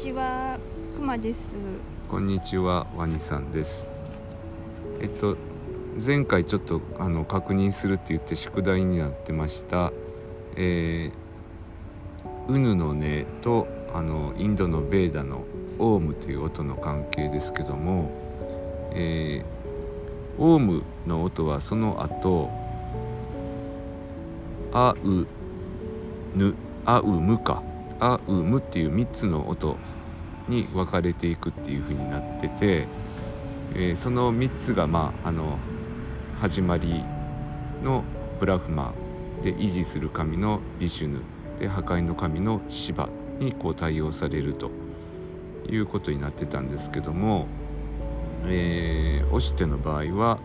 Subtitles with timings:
[0.00, 0.58] ちは、
[0.96, 1.54] くまです。
[2.08, 3.86] こんにちはワニさんです。
[4.98, 5.36] えっと
[6.02, 9.92] 前回ちょっとあの確認するって言って宿題になってました。
[10.56, 15.44] えー、ウヌの音とあのインドのベーダの
[15.78, 18.10] オウムという音の関係ですけども、
[18.94, 22.48] えー、オウムの音はその後
[24.72, 25.26] あう
[26.34, 26.54] ぬ
[26.86, 27.62] あうむか。
[28.00, 29.76] あうむっていう3つの音
[30.48, 32.86] に分かれていくっていう風になってて、
[33.74, 35.58] えーその3つがまああの
[36.40, 37.04] 始まり
[37.84, 38.02] の
[38.40, 38.94] ブラフマ
[39.42, 41.20] で維持する神のビシュヌ
[41.58, 44.70] で破壊の神のシバにこう対応されると
[45.68, 47.46] いうことになってたんですけども、
[48.46, 50.38] えーオシテの場合は、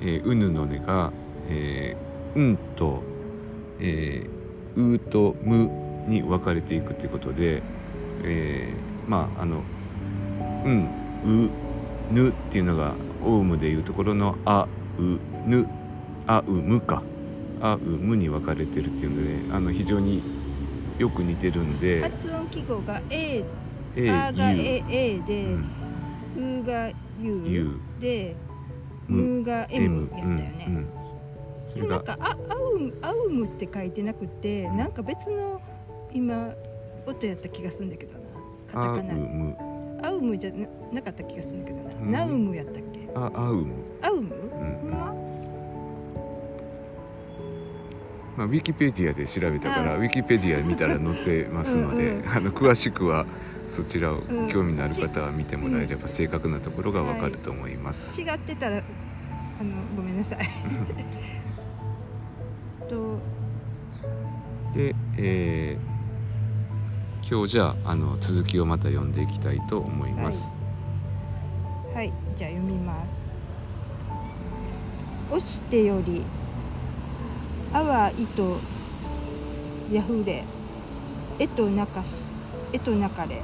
[0.00, 1.10] えーウヌの音が、
[1.48, 3.02] えーうんと、
[3.80, 7.62] えーうとむに分かれていくっていうことで、
[8.22, 9.64] えーまああの
[10.64, 10.90] 「うん」
[11.24, 11.50] 「う」
[12.10, 15.68] 「ぬ」っていうのがオウムでいうところの「あ」「う」「ぬ」
[16.26, 17.02] 「あ」「う」「む」か
[17.60, 20.24] 「あ」「う」「む」に分かれてるっていうのであの非常に
[20.98, 23.44] よく似てるんで発音記号が A、
[23.96, 26.60] 「え」あが「ゆ A, A う」で、ん。
[26.60, 28.36] うが「U ゆで、
[29.06, 30.64] むむがう」M「やったよね。
[30.68, 30.74] うん。
[30.76, 30.90] うん。
[31.66, 35.60] それなんかあアウムアウムって書いてなくて、なんか別の
[36.14, 36.54] 今
[37.06, 38.20] 音やった気がするんだけどな。
[38.74, 39.14] 「あ」「う」カタカナ。
[39.16, 39.56] 「む」
[40.02, 41.94] アウムじゃななかった気がするんだけどな。
[41.94, 43.08] うんナウムやったっけ？
[43.14, 44.34] 「あ」「あ」「う」「むアウム？」
[44.82, 45.14] うんま？
[48.36, 53.26] まあ、ウィキペディアで調べたからあウィキペディア見たら載ってますのでうんうんあの詳しくは
[53.68, 58.20] そちらをうん興味のある方は見てもらえれば正確なところがわかると思います。
[58.20, 58.80] 違ってたらあ
[59.62, 60.38] のごめんなさい。
[62.88, 63.18] と
[64.74, 65.93] で、えー
[67.26, 70.52] 今日じゃああの続きをまた読んでいきたいと思います。
[71.94, 73.18] はい、じゃあ読みます。
[75.30, 76.22] 押してより、
[77.72, 78.58] あわいと
[79.90, 80.44] やふれ、
[81.38, 82.26] えとなかし、
[82.74, 83.42] えとなかれ。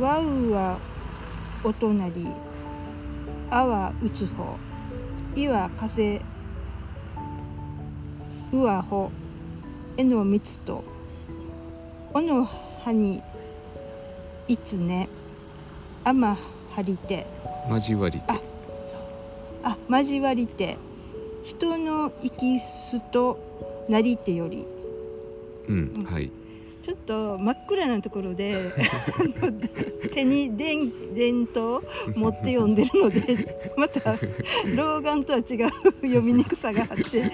[0.00, 0.80] わうは
[1.62, 2.26] お隣、
[3.48, 4.56] あはうつほ、
[5.36, 6.20] いは風、
[8.50, 9.12] うはほ、
[9.98, 10.84] えのみつと、
[12.14, 13.20] おのはに
[14.46, 15.08] いつね、
[16.04, 16.38] あま
[16.70, 17.26] はりて、
[17.68, 18.24] 交わりて。
[18.28, 18.40] あ
[19.64, 20.76] あ交わりて、
[21.42, 24.64] 人の生きすとなりてより。
[25.66, 26.30] うんはい。
[26.84, 28.54] ちょっと真っ暗なところで
[30.14, 31.82] 手に電電灯
[32.14, 34.14] 持って読んでるので また
[34.74, 35.44] 老眼とは違う
[36.00, 37.30] 読みにくさがあって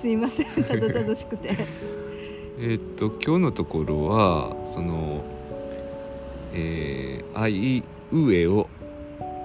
[0.00, 0.64] すいません。
[0.64, 1.50] たどたどしくて
[2.58, 5.22] えーっと今日のところはその
[6.54, 8.70] 「えー、あいうえお」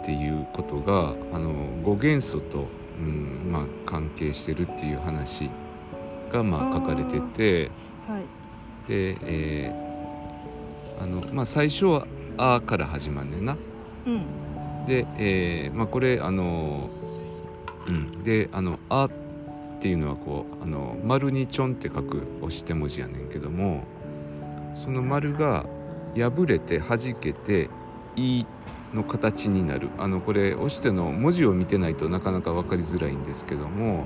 [0.02, 1.52] っていうことがあの
[1.84, 2.68] 語元素と、
[2.98, 5.50] うんまあ、関係してるっていう話
[6.32, 7.72] がまあ書かれてて
[8.08, 8.24] はい。
[8.88, 12.08] で、えーあのまあ、最初は
[12.38, 13.58] 「あ」から始まんねんな。
[14.06, 14.86] うん。
[14.86, 16.90] で、えーまあ、これあの、
[17.88, 19.21] うん、であの「あ」って
[19.88, 23.84] いうのはこうあの丸にちょんって書く押して文字やねんけども
[24.76, 25.66] その丸が
[26.16, 27.70] 破れて弾けて
[28.16, 28.46] 「い」
[28.94, 29.90] の形になる。
[29.98, 34.04] あのこれ押しての文字を見てないとなかなか分かりづらいんですけども、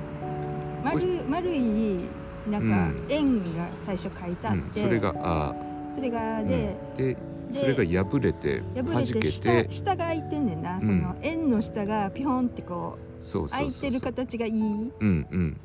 [0.84, 2.02] 丸丸い
[2.50, 3.06] なんかうん。
[3.10, 5.56] 円が最初書いてあっうん、て、それが「あ。
[5.96, 6.48] それが」うん。
[6.48, 7.18] で、で
[7.50, 15.06] それが破れて破弾けれて下て下が開いてんねんな、んその円の下がピョンってこそうう開いてる形がいいうんう
[15.38, 15.62] ん。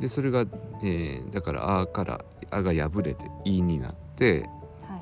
[0.00, 0.40] でそれが、
[0.82, 4.48] えーだから「あ」から「あ」が破れて「い」になって
[4.82, 4.96] は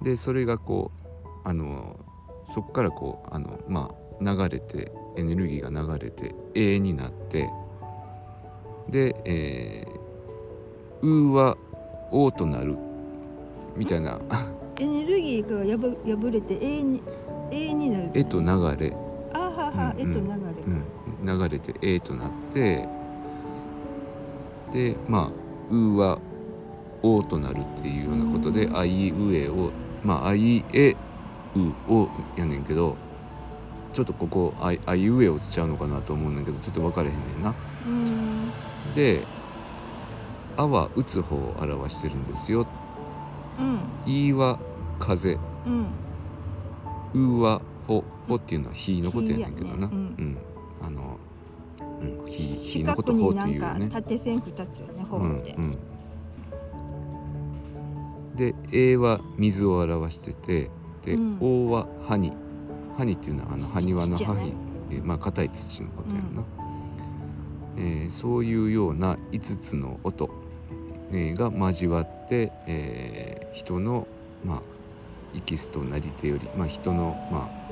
[0.00, 0.04] い。
[0.04, 1.96] でそれがこうあの
[2.44, 7.50] そこからこうあのまあ流れてエネルギーが流れて「え」になって
[8.88, 11.56] で「えー、う」は
[12.12, 12.76] 「お」となる
[13.76, 14.20] みたいな。
[14.78, 17.02] エネルギーがやぶ破れて永遠に
[17.50, 18.46] 永遠になる「え」と流
[18.78, 18.94] れ、
[19.32, 20.10] あはは、うんうん。
[20.10, 20.84] えと流れか、うん、
[21.26, 22.88] 流れて「え」となって
[24.72, 25.30] でまあ
[25.74, 26.18] 「う」は
[27.02, 28.76] 「お」となるっていうようなことで「うん。
[28.76, 30.96] あいうえ」をまあ「あいえ
[31.56, 32.96] う」をやねんけど
[33.92, 37.54] ちょっとここあ「あいうえ」をしちゃうのかなと思うんだけどちょっと分かれへんねんな。
[38.94, 39.22] で
[40.56, 42.66] 「あ」は打つ方を表してるんですよ。
[43.58, 44.58] うん「い」は
[44.98, 45.86] 風うん
[47.14, 49.86] 「う」は「ほ」「ほ」っていうのは火のことやねんけどな。
[49.86, 50.38] うん
[52.80, 53.88] うん、火火四のこと「ほ」角になんっていうよね。
[53.88, 55.78] か縦線二つよね方うんって、うん、
[58.36, 60.70] で「A」は水を表してて
[61.04, 61.38] で「うん。
[61.40, 62.32] O」は「ハニ」
[62.96, 64.54] ハニっていうのはあの埴輪のハ土やね
[64.88, 66.42] ニでまあ硬い土のことやんな、
[67.76, 70.30] えーそういうような5つの音、
[71.10, 74.06] えーが交わって、えー人の
[74.44, 74.62] まあ
[75.34, 77.66] 息すとなり手より、まあ、人のまあ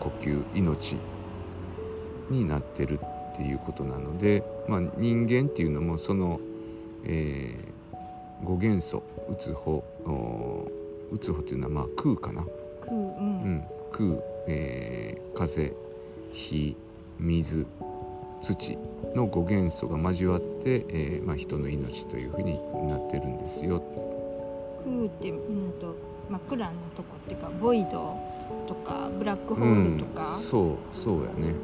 [0.00, 0.96] 呼吸命
[2.30, 3.00] になってる
[3.38, 6.40] っていうことなので、まあ、人間っていうのもその、
[7.04, 10.68] えー、5元素うつほお
[11.12, 12.44] うつほっていうのはまあ空かな、
[12.80, 13.06] 空うん。
[13.06, 15.72] うん、空、えー風
[16.32, 16.76] 火
[17.20, 17.64] 水
[18.40, 18.78] 土
[19.14, 22.58] の5元素が交わって、えーまあ、人の命というふうに
[22.88, 23.80] なってるんですよ。
[24.84, 25.94] 空ってうんと
[26.28, 28.16] 真っ暗なとこっていうかボイド
[28.66, 31.54] とかブラックホールとか、うん、そうそうやね。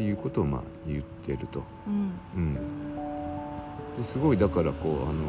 [0.00, 1.62] っていうことをまあ言ってると。
[1.86, 2.18] うん。
[2.34, 5.22] うん、ですごいだからこうあの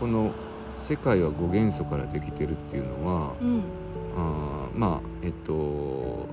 [0.00, 0.32] この
[0.76, 3.62] 世界は5元素からできてるっていうのは、うん。
[4.16, 6.26] あーまあえっと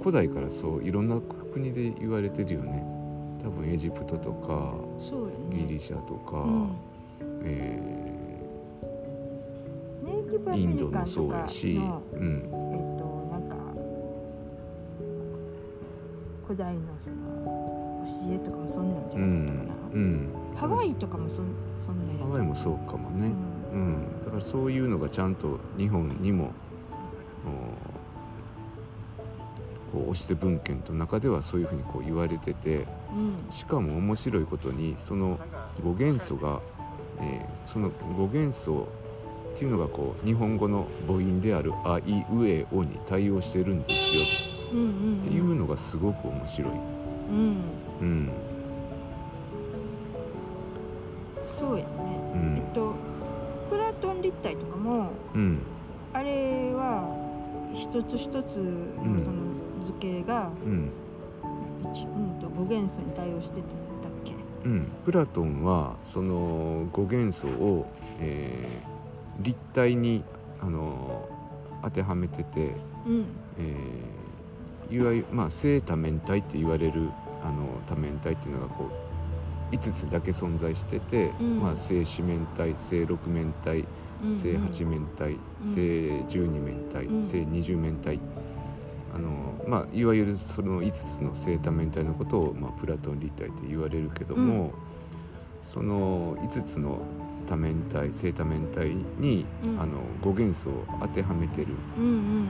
[0.00, 1.18] 古代からそういろんな
[1.54, 2.84] 国で言われてるよね。
[3.42, 4.74] 多分エジプトとか
[5.48, 5.56] ね。
[5.62, 6.76] ギリシャとか、うん。
[7.44, 8.02] えー
[10.54, 11.80] インドもそうやし、
[12.12, 12.61] うん、
[16.52, 21.46] 古代のその教えとかもそんなんじうゃなかったかな、んうん、ハワイとかもそん
[21.82, 23.32] そんなんやハワイもそうかもね、
[23.72, 24.02] ううん。
[24.02, 26.52] ん、だからそういうのがちゃんと日本にも
[27.46, 27.48] お
[29.96, 33.46] こう押して文献の中ではそういうふうにこう言われててうん。
[33.50, 35.38] しかも面白いことにその
[35.82, 36.60] 5元素が、
[37.18, 38.88] えーその5元素
[39.54, 44.22] っていうのがこう日本語の母音である「あいうえお」に対応してるんですよ。
[44.22, 44.51] うんうん
[45.20, 46.72] っていうのがすごく面白い。
[46.72, 46.74] う
[47.34, 47.56] ん。
[48.00, 48.30] うん
[51.44, 51.90] そうやね、
[52.34, 52.94] うんえっと
[53.70, 55.58] プラトン立体とかもうん。
[56.14, 57.08] あれは
[57.74, 59.32] 一つ一つうんのその
[59.86, 60.90] 図形が、うん。
[61.92, 64.32] 一うんと5元素に対応してたっけ？
[64.68, 67.86] うん、プラトンはその5元素を、
[68.20, 68.92] えー
[69.40, 70.22] 立体に
[70.60, 71.26] あの
[71.82, 72.76] 当てはめてて、
[73.06, 73.24] うん。
[73.58, 74.21] えー
[74.90, 77.10] いわゆる、まあ、正多面体って言われる
[77.42, 79.12] あの多面体っていうのがこう
[79.72, 81.60] 5つだけ存在してて、うん。
[81.60, 83.86] まあ、正四面体正六面体
[84.22, 87.22] うん正八面体、正十二面体、うん。
[87.22, 88.20] 正二十面体。
[89.14, 89.30] あの、
[89.66, 94.72] まあ、いわゆるその5つの正多面体のことを、まあ、プラトン立体って言われるけども、
[95.62, 97.00] その5つの
[97.46, 99.80] 多面体正多面体に、うん。
[99.80, 101.74] あの5元素を当てはめてる。
[101.98, 102.48] うんうん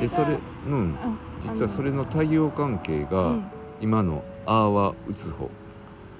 [0.00, 3.44] でそれうん、あ実はそれの対応関係が、うん。
[3.80, 5.50] 今の「あ」は「うつほ」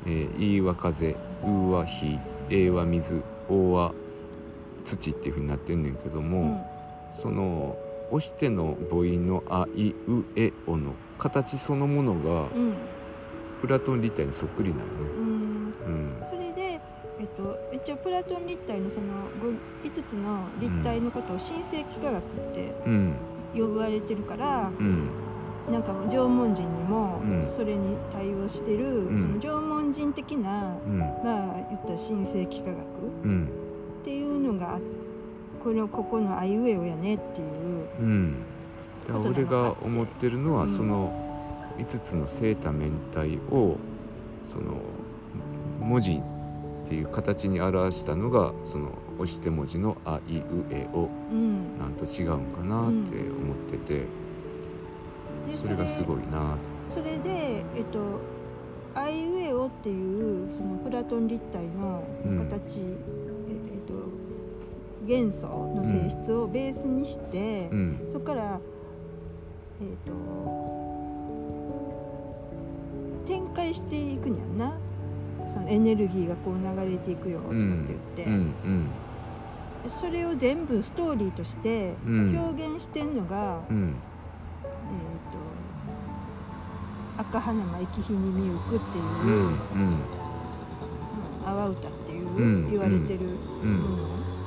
[0.06, 2.18] えー「い」は「風」「う」は「火」
[2.50, 3.92] 「え」は「水」「お」は
[4.84, 6.60] 「土」っていうふうになってんねんけども、うん。
[7.10, 7.76] その
[8.10, 12.74] 押しての母音の「あ」「い」「う」「え」「お」の形そのものがうん。
[13.60, 14.92] プラトン立体にそっくりなんよね。
[15.00, 15.74] うん。
[15.84, 16.22] うん。
[16.30, 16.80] それで、
[17.18, 19.32] えっと、一応プラトン立体のその
[19.82, 23.16] 5つの立体のことを新世紀科学ってうん
[23.58, 25.10] 呼ばれてるから、うん。
[25.70, 27.46] なんか縄文人にもうん。
[27.54, 29.40] それに対応してる、ん。
[29.40, 30.98] その縄文人的な、うん。
[30.98, 32.76] まあ言ったら新世紀科学
[33.24, 33.48] うん。
[34.00, 34.78] っていうのが
[35.62, 38.36] このここのあいうえおやねっていううん。
[39.24, 40.68] 俺が思ってるのは、うん。
[40.68, 41.12] その
[41.78, 43.76] 5つの正多面体を
[44.42, 44.80] その
[45.80, 46.20] 文字
[46.84, 51.08] っていう形に表したのがその押して文字の「あいうえお。
[51.32, 54.06] うん」なんと違うんかなって思ってて、
[55.48, 56.56] でそれがすごいな。
[56.88, 56.94] と。
[56.94, 57.98] それでえっと
[58.94, 62.38] あいうえおっていうそのプラトン立体のうん。
[62.48, 62.82] 形、え
[63.50, 63.94] えっと
[65.06, 67.98] 元素の性質をベースにして、うん。
[68.12, 68.60] そこから
[69.80, 70.12] えっと
[73.26, 74.78] 展開していくんやんな。
[75.52, 78.86] そのエネルギーがこう流れていくよとかってうん言って、うんうん
[79.86, 82.38] それを全部ストーリーとしてうん。
[82.38, 83.94] 表現してんのが、うん。
[84.64, 89.38] えー、と赤花間生き日に見ゆくっていうう、んうん。
[89.42, 90.02] うん
[91.46, 93.20] 阿波歌っていう、うん言われてる。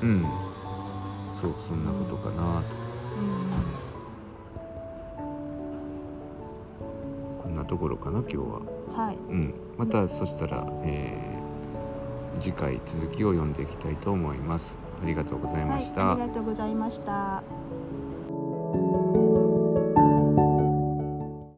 [0.02, 0.26] うん。
[1.32, 2.62] そうそんなことかな。
[2.62, 2.76] と
[7.42, 8.60] こんなところかな今日は。
[8.60, 9.16] うんはい。
[9.16, 11.31] うん、またそしたら、えー
[12.40, 14.78] 次回続きを読んでいきたいと思います。
[15.02, 16.06] ありがとうございました。
[16.06, 17.61] はい、ありがとうございました。